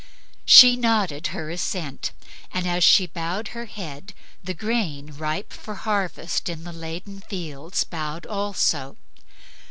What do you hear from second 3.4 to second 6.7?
her head the grain ripe for harvest in